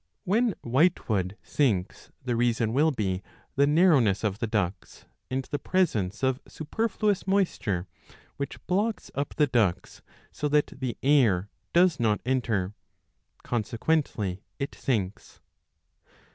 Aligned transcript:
When 0.23 0.55
white 0.61 1.07
wood 1.09 1.37
sinks 1.43 2.09
the 2.25 2.35
reason 2.35 2.73
will 2.73 2.89
be 2.89 3.21
the 3.55 3.67
narrowness 3.67 4.23
of 4.23 4.39
the 4.39 4.47
ducts 4.47 5.05
and 5.29 5.43
the 5.51 5.59
presence 5.59 6.23
of 6.23 6.41
superfluous 6.47 7.27
moisture, 7.27 7.85
which 8.37 8.65
blocks 8.65 9.11
up 9.13 9.35
the 9.35 9.45
ducts 9.45 10.01
so 10.31 10.47
that 10.49 10.73
the 10.79 10.97
air 11.03 11.49
does 11.71 11.99
not 11.99 12.19
enter; 12.25 12.73
consequently 13.43 14.41
it 14.57 14.73
sinks. 14.73 15.39